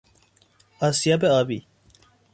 آسیاب 0.81 1.25
آبی 1.25 1.65